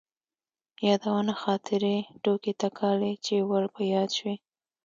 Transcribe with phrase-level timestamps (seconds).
[0.87, 4.35] يادونه ،خاطرې، ټوکې تکالې چې ور په ياد شوي.